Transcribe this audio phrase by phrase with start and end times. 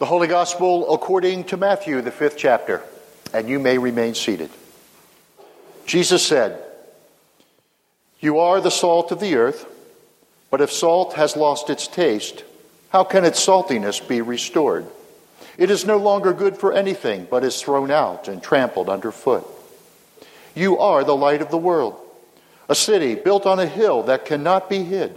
[0.00, 2.82] The Holy Gospel according to Matthew, the fifth chapter,
[3.34, 4.48] and you may remain seated.
[5.84, 6.58] Jesus said,
[8.18, 9.66] You are the salt of the earth,
[10.50, 12.44] but if salt has lost its taste,
[12.88, 14.86] how can its saltiness be restored?
[15.58, 19.46] It is no longer good for anything, but is thrown out and trampled underfoot.
[20.54, 21.94] You are the light of the world,
[22.70, 25.14] a city built on a hill that cannot be hid.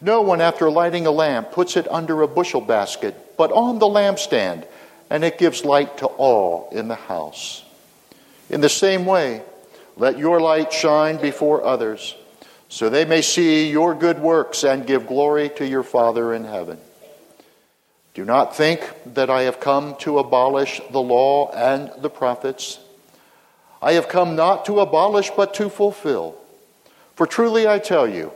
[0.00, 3.86] No one, after lighting a lamp, puts it under a bushel basket, but on the
[3.86, 4.66] lampstand,
[5.08, 7.64] and it gives light to all in the house.
[8.50, 9.42] In the same way,
[9.96, 12.14] let your light shine before others,
[12.68, 16.78] so they may see your good works and give glory to your Father in heaven.
[18.12, 18.82] Do not think
[19.14, 22.78] that I have come to abolish the law and the prophets.
[23.82, 26.34] I have come not to abolish, but to fulfill.
[27.14, 28.32] For truly I tell you,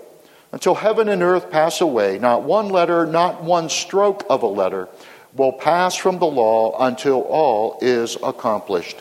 [0.53, 4.89] until heaven and earth pass away, not one letter, not one stroke of a letter
[5.35, 8.99] will pass from the law until all is accomplished.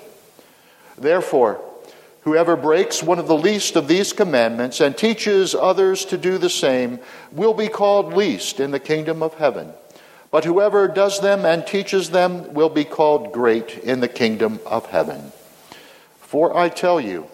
[0.97, 1.61] Therefore,
[2.22, 6.50] whoever breaks one of the least of these commandments and teaches others to do the
[6.50, 7.00] same
[7.31, 9.73] will be called least in the kingdom of heaven.
[10.31, 14.86] But whoever does them and teaches them will be called great in the kingdom of
[14.86, 15.31] heaven.
[16.19, 17.28] For I tell you,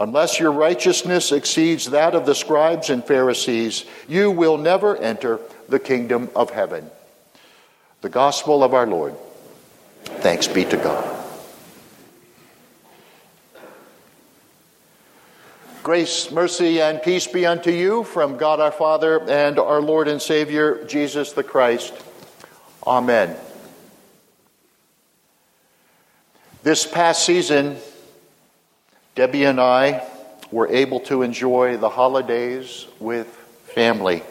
[0.00, 5.78] Unless your righteousness exceeds that of the scribes and Pharisees, you will never enter the
[5.78, 6.90] kingdom of heaven.
[8.00, 9.14] The gospel of our Lord.
[10.04, 11.18] Thanks be to God.
[15.82, 20.20] Grace, mercy, and peace be unto you from God our Father and our Lord and
[20.20, 21.92] Savior, Jesus the Christ.
[22.86, 23.36] Amen.
[26.62, 27.76] This past season,
[29.14, 30.06] Debbie and I
[30.50, 33.26] were able to enjoy the holidays with
[33.74, 34.22] family.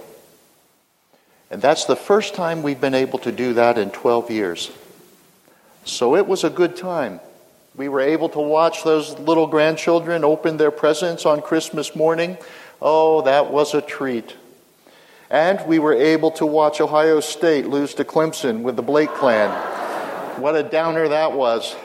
[1.51, 4.71] And that's the first time we've been able to do that in 12 years.
[5.83, 7.19] So it was a good time.
[7.75, 12.37] We were able to watch those little grandchildren open their presents on Christmas morning.
[12.81, 14.35] Oh, that was a treat.
[15.29, 19.49] And we were able to watch Ohio State lose to Clemson with the Blake clan.
[20.41, 21.75] What a downer that was.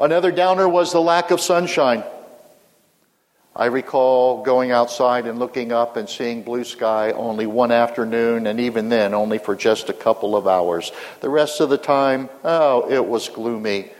[0.00, 2.02] Another downer was the lack of sunshine.
[3.54, 8.58] I recall going outside and looking up and seeing blue sky only one afternoon, and
[8.58, 10.90] even then, only for just a couple of hours.
[11.20, 13.90] The rest of the time, oh, it was gloomy.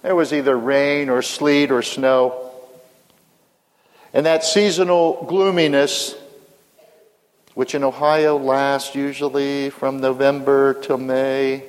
[0.00, 2.50] There was either rain or sleet or snow.
[4.14, 6.14] And that seasonal gloominess,
[7.52, 11.64] which in Ohio lasts usually from November till May,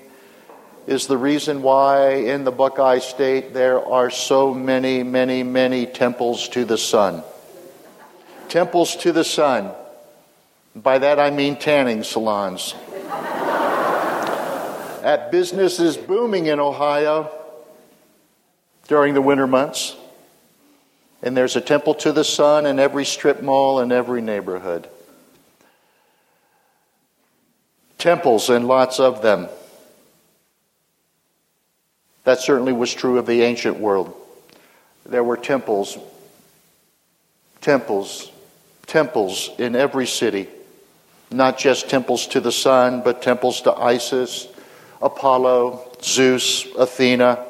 [0.91, 6.49] is the reason why in the Buckeye State there are so many, many, many temples
[6.49, 7.23] to the sun.
[8.49, 9.71] Temples to the sun.
[10.75, 12.75] By that I mean tanning salons.
[15.01, 17.31] At business is booming in Ohio
[18.89, 19.95] during the winter months.
[21.23, 24.89] And there's a temple to the sun in every strip mall in every neighborhood.
[27.97, 29.47] Temples and lots of them.
[32.23, 34.13] That certainly was true of the ancient world.
[35.05, 35.97] There were temples,
[37.61, 38.31] temples,
[38.85, 40.47] temples in every city.
[41.31, 44.47] Not just temples to the sun, but temples to Isis,
[45.01, 47.45] Apollo, Zeus, Athena,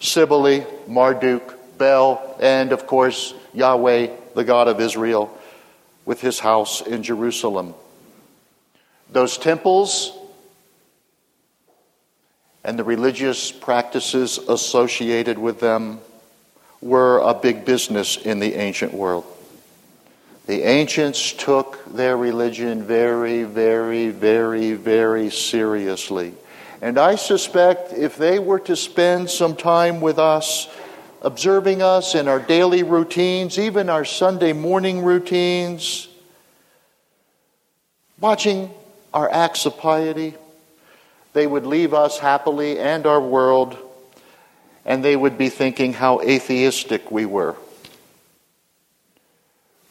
[0.00, 5.32] Cybele, Marduk, Bel, and of course, Yahweh, the God of Israel,
[6.04, 7.74] with his house in Jerusalem.
[9.10, 10.17] Those temples
[12.68, 15.98] and the religious practices associated with them
[16.82, 19.24] were a big business in the ancient world.
[20.44, 26.34] The ancients took their religion very, very, very, very seriously.
[26.82, 30.68] And I suspect if they were to spend some time with us,
[31.22, 36.06] observing us in our daily routines, even our Sunday morning routines,
[38.20, 38.70] watching
[39.14, 40.34] our acts of piety,
[41.38, 43.78] they would leave us happily and our world,
[44.84, 47.54] and they would be thinking how atheistic we were.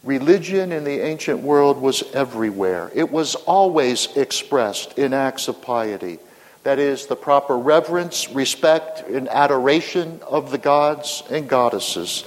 [0.04, 2.92] Religion in the ancient world was everywhere.
[2.94, 6.20] It was always expressed in acts of piety.
[6.64, 12.26] That is, the proper reverence, respect, and adoration of the gods and goddesses.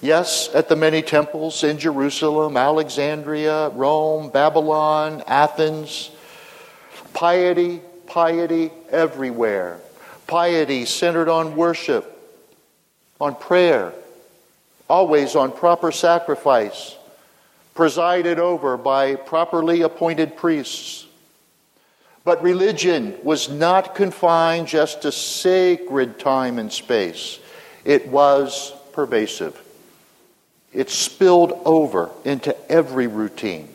[0.00, 6.10] Yes, at the many temples in Jerusalem, Alexandria, Rome, Babylon, Athens.
[7.14, 7.82] Piety
[8.18, 9.78] piety everywhere.
[10.26, 12.04] Piety centered on worship,
[13.20, 13.92] on prayer,
[14.90, 16.96] always on proper sacrifice,
[17.76, 21.06] presided over by properly appointed priests.
[22.24, 27.38] But religion was not confined just to sacred time and space,
[27.84, 29.62] it was pervasive.
[30.72, 33.68] It spilled over into every routine.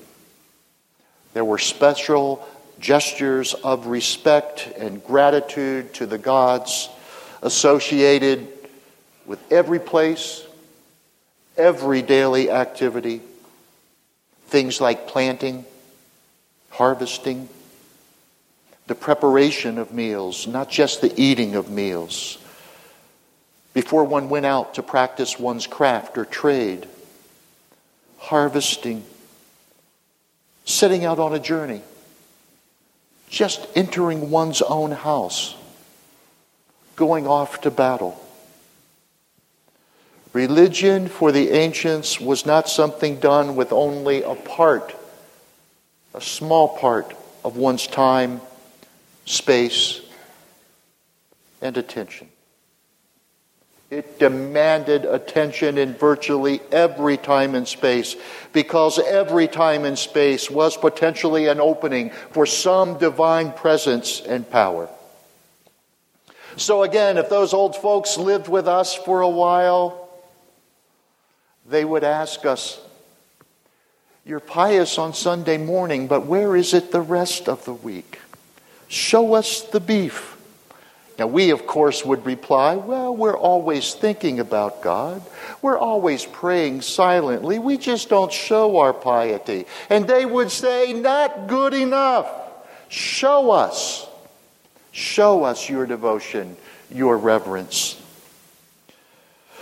[1.32, 2.46] There were special
[2.80, 6.90] gestures of respect and gratitude to the gods
[7.42, 8.48] associated
[9.26, 10.46] with every place,
[11.58, 13.22] every daily activity.
[14.48, 15.66] Things like planting,
[16.70, 17.50] harvesting,
[18.88, 22.38] the preparation of meals, not just the eating of meals.
[23.74, 26.88] Before one went out to practice one's craft or trade,
[28.20, 29.04] harvesting,
[30.66, 31.82] setting out on a journey,
[33.34, 35.56] just entering one's own house,
[36.96, 38.16] going off to battle.
[40.34, 44.96] Religion for the ancients was not something done with only a part,
[46.14, 48.40] a small part of one's time,
[49.26, 50.00] space,
[51.60, 52.30] and attention.
[53.94, 58.16] It demanded attention in virtually every time and space
[58.52, 64.90] because every time and space was potentially an opening for some divine presence and power.
[66.58, 70.10] So, again, if those old folks lived with us for a while,
[71.70, 72.82] they would ask us,
[74.26, 78.22] You're pious on Sunday morning, but where is it the rest of the week?
[78.88, 80.33] Show us the beef.
[81.20, 85.22] Now, we, of course, would reply, Well, we're always thinking about God.
[85.62, 87.60] We're always praying silently.
[87.60, 89.66] We just don't show our piety.
[89.90, 92.28] And they would say, Not good enough.
[92.90, 94.08] Show us.
[94.92, 96.56] Show us your devotion,
[96.92, 98.00] your reverence.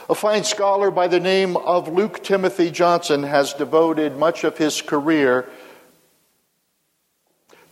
[0.09, 4.81] A fine scholar by the name of Luke Timothy Johnson has devoted much of his
[4.81, 5.47] career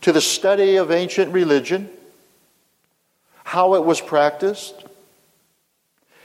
[0.00, 1.90] to the study of ancient religion
[3.50, 4.84] how it was practiced.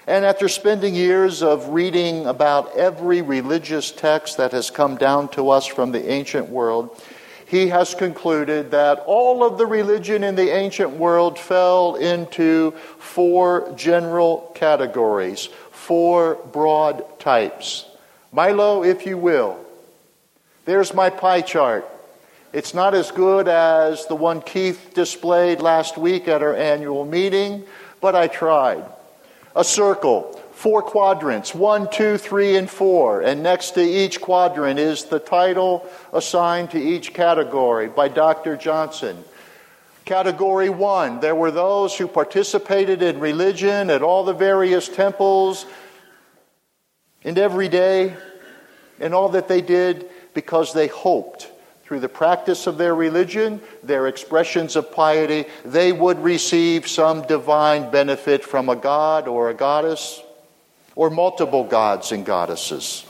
[0.06, 5.50] And after spending years of reading about every religious text that has come down to
[5.50, 7.02] us from the ancient world,
[7.48, 12.70] he has concluded that all of the religion in the ancient world fell into
[13.00, 17.88] four general categories, four broad types.
[18.32, 19.58] Milo, if you will.
[20.66, 21.90] There's my pie chart.
[22.56, 27.66] It's not as good as the one Keith displayed last week at our annual meeting,
[28.00, 28.86] but I tried.
[29.58, 33.20] A circle, four quadrants, one, two, three, and four.
[33.20, 38.56] And next to each quadrant is the title assigned to each category by Dr.
[38.56, 39.22] Johnson.
[40.06, 45.66] Category one, there were those who participated in religion at all the various temples
[47.22, 48.16] and every day,
[49.02, 51.52] and all that they did because they hoped
[51.86, 57.92] through the practice of their religion, their expressions of piety, they would receive some divine
[57.92, 60.22] benefit from a god or a goddess
[60.96, 63.06] or multiple gods and goddesses.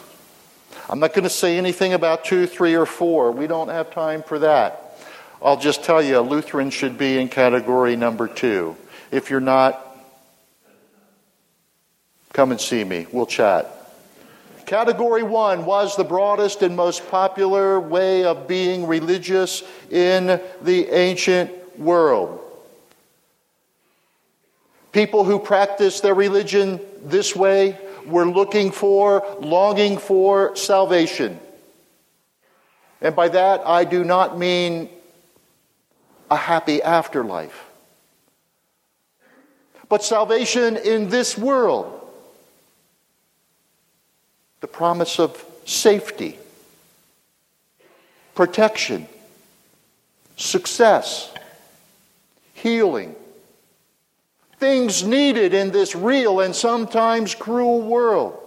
[0.90, 3.32] I'm not going to say anything about two, three, or four.
[3.32, 5.00] We don't have time for that.
[5.42, 8.76] I'll just tell you, a Lutheran should be in category number two.
[9.12, 9.82] If you're not,
[12.34, 13.08] come and see me.
[13.12, 13.75] We'll chat.
[14.66, 21.80] Category one was the broadest and most popular way of being religious in the ancient
[21.80, 22.42] world.
[24.92, 31.40] People who practiced their religion this way were looking for, longing for salvation.
[33.02, 34.90] And by that, I do not mean
[36.32, 37.70] a happy afterlife,
[39.90, 42.05] but salvation in this world
[44.66, 46.40] the promise of safety,
[48.34, 49.08] protection,
[50.38, 51.32] success,
[52.56, 53.14] healing.
[54.58, 58.40] Things needed in this real and sometimes cruel world.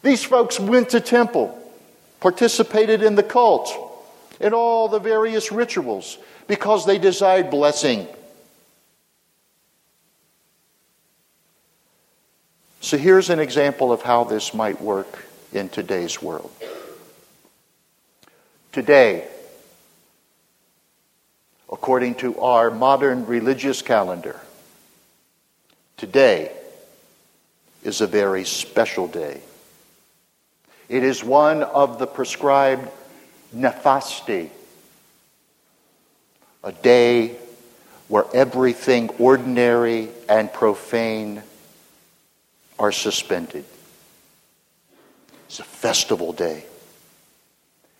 [0.00, 1.54] These folks went to temple,
[2.18, 3.70] participated in the cult,
[4.40, 8.08] in all the various rituals because they desired blessing
[12.88, 16.50] So here's an example of how this might work in today's world.
[18.72, 19.28] Today,
[21.70, 24.40] according to our modern religious calendar,
[25.98, 26.50] today
[27.84, 29.42] is a very special day.
[30.88, 32.88] It is one of the prescribed
[33.54, 34.48] nefasti,
[36.64, 37.36] a day
[38.08, 41.42] where everything ordinary and profane
[42.78, 43.64] are suspended.
[45.46, 46.64] It's a festival day.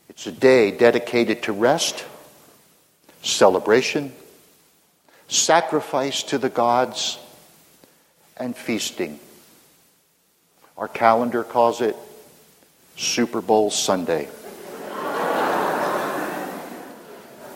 [0.08, 2.04] It's a day dedicated to rest,
[3.22, 4.12] celebration,
[5.28, 7.18] sacrifice to the gods,
[8.36, 9.18] and feasting.
[10.76, 11.96] Our calendar calls it
[12.96, 14.28] Super Bowl Sunday.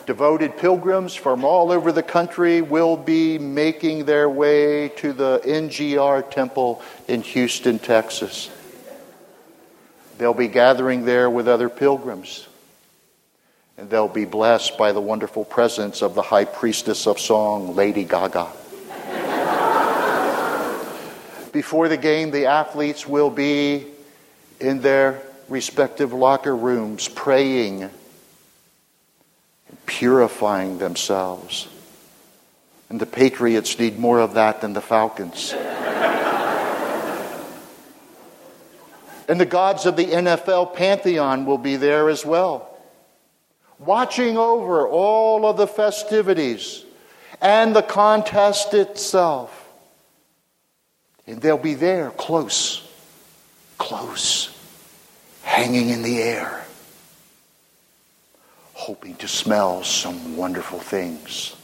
[0.05, 6.29] Devoted pilgrims from all over the country will be making their way to the NRG
[6.29, 8.49] Temple in Houston, Texas.
[10.17, 12.47] They'll be gathering there with other pilgrims.
[13.77, 18.03] And they'll be blessed by the wonderful presence of the high priestess of song, Lady
[18.03, 18.47] Gaga.
[21.53, 23.85] Before the game, the athletes will be
[24.59, 27.89] in their respective locker rooms praying
[29.85, 31.67] purifying themselves.
[32.89, 35.53] And the Patriots need more of that than the Falcons.
[39.27, 42.77] and the gods of the NFL pantheon will be there as well,
[43.79, 46.85] watching over all of the festivities
[47.41, 49.59] and the contest itself.
[51.25, 52.87] And they'll be there close,
[53.77, 54.55] close,
[55.41, 56.62] hanging in the air
[58.83, 61.55] hoping to smell some wonderful things.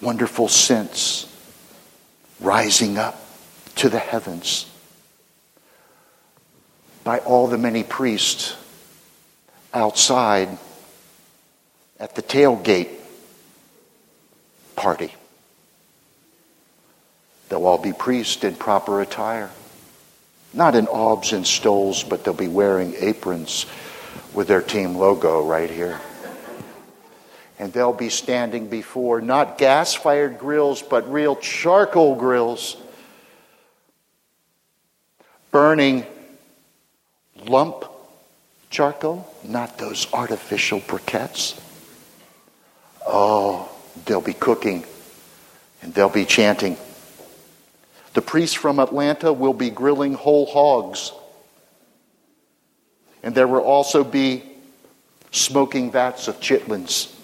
[0.00, 1.30] Wonderful scents
[2.40, 3.22] rising up
[3.74, 4.64] to the heavens
[7.04, 8.56] by all the many priests
[9.74, 10.48] outside
[12.00, 12.88] at the tailgate
[14.76, 15.12] party.
[17.50, 19.50] They'll all be priests in proper attire.
[20.54, 23.66] Not in albs and stoles, but they'll be wearing aprons
[24.34, 26.00] with their team logo right here.
[27.58, 32.76] And they'll be standing before not gas fired grills, but real charcoal grills,
[35.50, 36.06] burning
[37.46, 37.84] lump
[38.70, 41.60] charcoal, not those artificial briquettes.
[43.06, 43.70] Oh,
[44.06, 44.84] they'll be cooking
[45.82, 46.76] and they'll be chanting.
[48.14, 51.12] The priests from Atlanta will be grilling whole hogs
[53.22, 54.42] and there will also be
[55.30, 57.14] smoking vats of chitlins.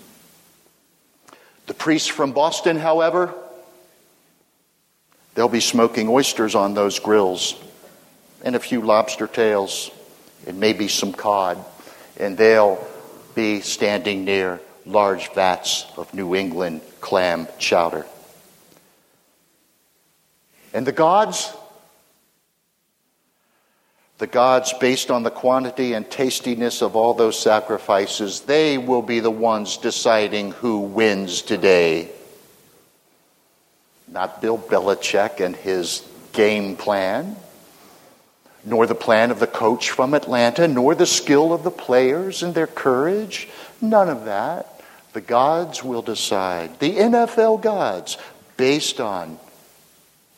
[1.67, 3.35] The priests from Boston, however,
[5.35, 7.55] they'll be smoking oysters on those grills
[8.43, 9.91] and a few lobster tails
[10.47, 11.63] and maybe some cod.
[12.19, 12.85] And they'll
[13.35, 18.07] be standing near large vats of New England clam chowder.
[20.73, 21.53] And the gods,
[24.19, 29.21] the gods, based on the quantity and tastiness of all those sacrifices, they will be
[29.21, 32.11] the ones deciding who wins today.
[34.09, 37.37] Not Bill Belichick and his game plan,
[38.65, 42.55] nor the plan of the coach from Atlanta, nor the skill of the players and
[42.55, 43.49] their courage.
[43.81, 44.83] None of that.
[45.13, 46.81] The gods will decide.
[46.81, 48.19] The NFL gods,
[48.57, 49.39] based on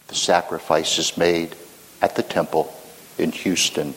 [0.09, 1.57] the sacrifices made
[2.03, 2.75] at the temple
[3.21, 3.95] in Houston.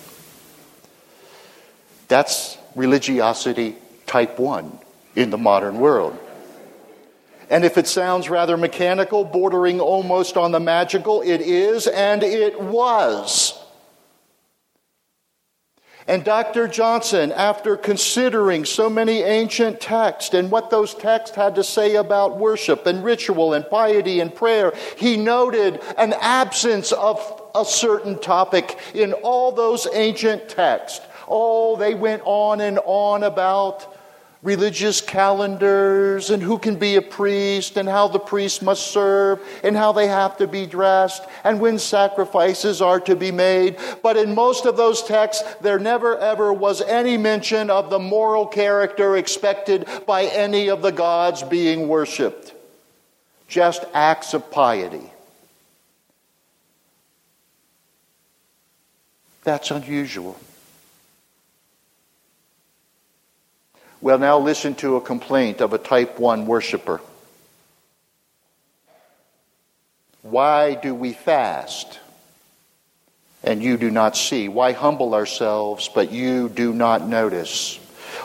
[2.07, 3.75] That's religiosity
[4.05, 4.79] type 1
[5.15, 6.19] in the modern world.
[7.49, 12.59] And if it sounds rather mechanical, bordering almost on the magical, it is and it
[12.59, 13.59] was.
[16.07, 16.67] And Dr.
[16.67, 22.37] Johnson, after considering so many ancient texts and what those texts had to say about
[22.37, 28.77] worship and ritual and piety and prayer, he noted an absence of a certain topic
[28.93, 31.05] in all those ancient texts.
[31.27, 33.93] Oh, they went on and on about
[34.43, 39.75] religious calendars and who can be a priest and how the priest must serve and
[39.75, 43.77] how they have to be dressed and when sacrifices are to be made.
[44.03, 48.45] But in most of those texts, there never ever was any mention of the moral
[48.45, 52.53] character expected by any of the gods being worshiped.
[53.47, 55.12] Just acts of piety.
[59.43, 60.37] That's unusual.
[64.01, 67.01] Well, now listen to a complaint of a type 1 worshiper.
[70.21, 71.99] Why do we fast
[73.43, 74.47] and you do not see?
[74.47, 77.79] Why humble ourselves but you do not notice?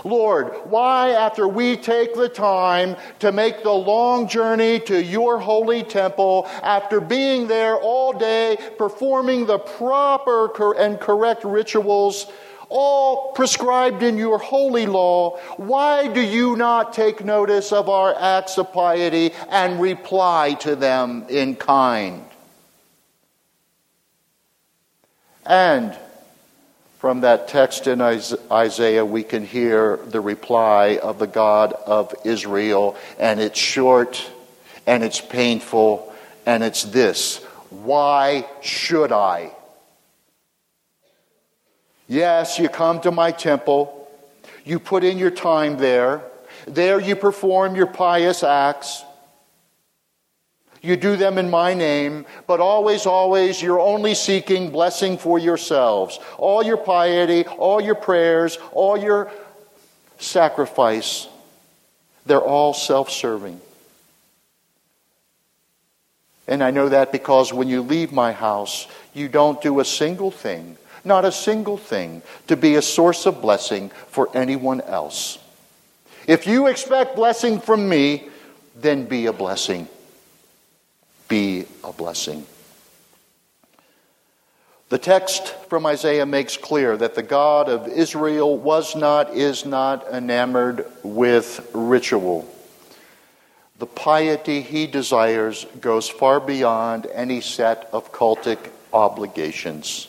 [0.05, 5.83] Lord, why, after we take the time to make the long journey to your holy
[5.83, 12.27] temple, after being there all day, performing the proper and correct rituals,
[12.69, 18.59] all prescribed in your holy law, why do you not take notice of our acts
[18.59, 22.25] of piety and reply to them in kind?
[25.47, 25.97] And
[26.99, 32.97] From that text in Isaiah, we can hear the reply of the God of Israel,
[33.21, 34.29] and it's short,
[34.85, 36.13] and it's painful,
[36.45, 37.37] and it's this
[37.71, 39.53] Why should I?
[42.09, 44.11] Yes, you come to my temple,
[44.65, 46.23] you put in your time there,
[46.67, 49.05] there you perform your pious acts.
[50.81, 56.21] You do them in my name, but always, always, you're only seeking blessing for yourselves.
[56.39, 59.31] All your piety, all your prayers, all your
[60.19, 61.29] sacrifice,
[62.27, 63.61] they're all self serving.
[66.47, 70.31] And I know that because when you leave my house, you don't do a single
[70.31, 75.39] thing, not a single thing, to be a source of blessing for anyone else.
[76.27, 78.29] If you expect blessing from me,
[78.77, 79.89] then be a blessing
[81.29, 82.47] be a blessing.
[84.89, 90.09] The text from Isaiah makes clear that the God of Israel was not, is not
[90.11, 92.49] enamored with ritual.
[93.79, 100.09] The piety he desires goes far beyond any set of cultic obligations.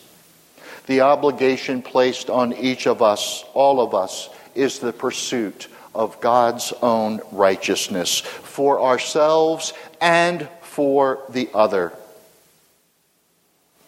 [0.88, 6.74] The obligation placed on each of us, all of us, is the pursuit of God's
[6.82, 11.92] own righteousness for ourselves and for the other.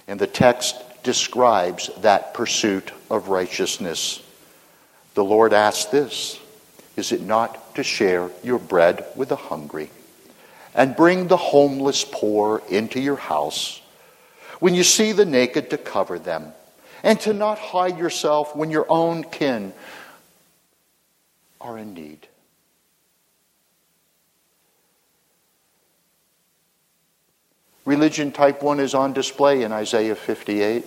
[0.08, 4.22] And the text describes that pursuit of righteousness.
[5.14, 6.40] The Lord asks this
[6.98, 9.90] Is it not to share your bread with the hungry
[10.74, 13.80] and bring the homeless poor into your house?
[14.60, 16.54] When you see the naked, to cover them,
[17.04, 19.74] and to not hide yourself when your own kin
[21.60, 22.28] are in need.
[27.86, 30.86] Religion type 1 is on display in Isaiah 58.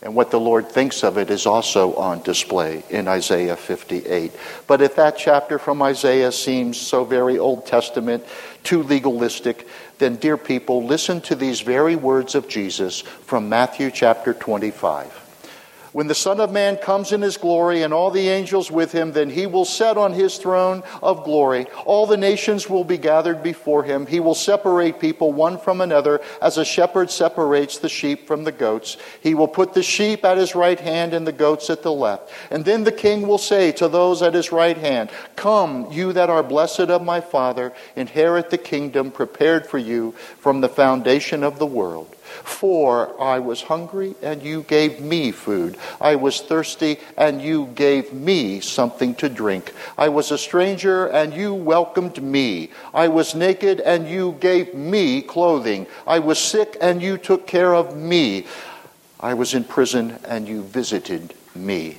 [0.00, 4.32] And what the Lord thinks of it is also on display in Isaiah 58.
[4.68, 8.24] But if that chapter from Isaiah seems so very Old Testament,
[8.62, 9.66] too legalistic,
[9.98, 15.27] then, dear people, listen to these very words of Jesus from Matthew chapter 25.
[15.92, 19.12] When the Son of Man comes in his glory and all the angels with him,
[19.12, 21.66] then he will set on his throne of glory.
[21.86, 24.06] All the nations will be gathered before him.
[24.06, 28.52] He will separate people one from another as a shepherd separates the sheep from the
[28.52, 28.98] goats.
[29.22, 32.30] He will put the sheep at his right hand and the goats at the left.
[32.50, 36.28] And then the king will say to those at his right hand, Come, you that
[36.28, 41.58] are blessed of my Father, inherit the kingdom prepared for you from the foundation of
[41.58, 42.14] the world.
[42.44, 45.76] For I was hungry, and you gave me food.
[46.00, 49.72] I was thirsty, and you gave me something to drink.
[49.96, 52.70] I was a stranger, and you welcomed me.
[52.94, 55.86] I was naked, and you gave me clothing.
[56.06, 58.46] I was sick, and you took care of me.
[59.20, 61.98] I was in prison, and you visited me.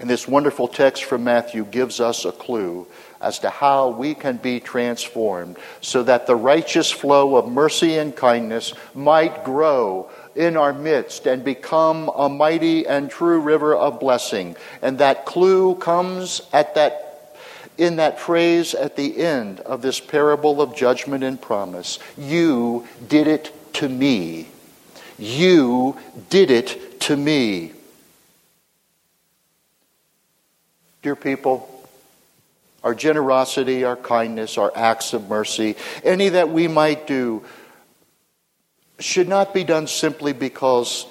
[0.00, 2.86] And this wonderful text from Matthew gives us a clue
[3.20, 8.16] as to how we can be transformed so that the righteous flow of mercy and
[8.16, 14.56] kindness might grow in our midst and become a mighty and true river of blessing.
[14.80, 17.36] And that clue comes at that
[17.76, 21.98] in that phrase at the end of this parable of judgment and promise.
[22.16, 24.48] You did it to me.
[25.18, 25.98] You
[26.30, 27.72] did it to me.
[31.02, 31.66] Dear people,
[32.84, 37.42] our generosity, our kindness, our acts of mercy, any that we might do,
[38.98, 41.06] should not be done simply because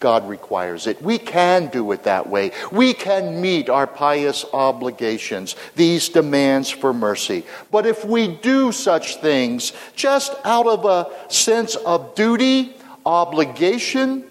[0.00, 1.00] God requires it.
[1.00, 2.50] We can do it that way.
[2.72, 7.44] We can meet our pious obligations, these demands for mercy.
[7.70, 12.74] But if we do such things just out of a sense of duty,
[13.06, 14.24] obligation,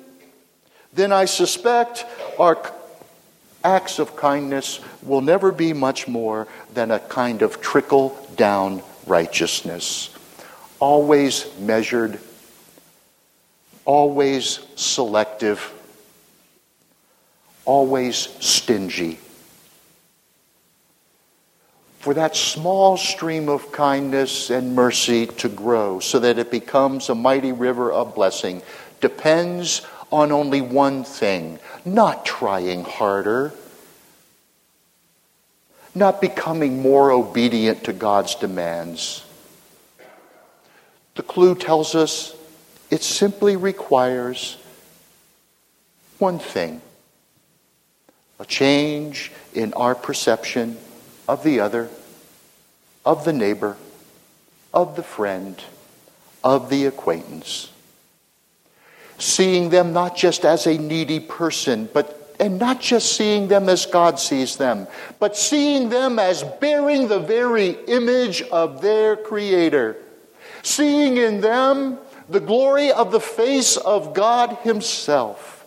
[0.91, 2.04] then I suspect
[2.38, 2.56] our
[3.63, 10.10] acts of kindness will never be much more than a kind of trickle down righteousness.
[10.80, 12.19] Always measured,
[13.86, 15.74] always selective,
[17.65, 19.19] always stingy.
[22.02, 27.15] for that small stream of kindness and mercy to grow so that it becomes a
[27.15, 28.60] mighty river of blessing
[29.02, 33.54] depends on only one thing not trying harder,
[35.95, 39.26] not becoming more obedient to God's demands.
[41.15, 42.36] The clue tells us
[42.89, 44.58] it simply requires
[46.19, 46.82] one thing
[48.39, 50.78] a change in our perception
[51.28, 51.89] of the other,
[53.06, 53.78] of the neighbor,
[54.74, 55.63] of the friend,
[56.43, 57.70] of the acquaintance.
[59.21, 63.86] Seeing them not just as a needy person, but and not just seeing them as
[63.86, 64.88] God sees them,
[65.19, 69.95] but seeing them as bearing the very image of their Creator.
[70.63, 75.63] Seeing in them the glory of the face of God Himself.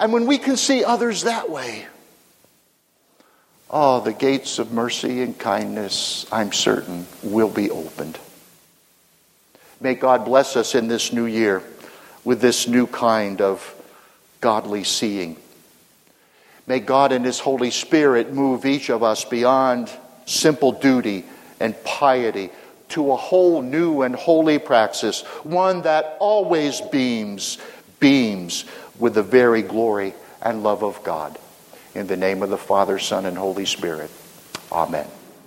[0.00, 1.86] And when we can see others that way,
[3.70, 8.18] oh, the gates of mercy and kindness, I'm certain, will be opened.
[9.80, 11.62] May God bless us in this new year
[12.24, 13.74] with this new kind of
[14.40, 15.36] godly seeing.
[16.66, 19.90] May God and His Holy Spirit move each of us beyond
[20.26, 21.24] simple duty
[21.60, 22.50] and piety
[22.90, 27.58] to a whole new and holy praxis, one that always beams,
[28.00, 28.64] beams
[28.98, 31.38] with the very glory and love of God.
[31.94, 34.10] In the name of the Father, Son, and Holy Spirit.
[34.70, 35.06] Amen.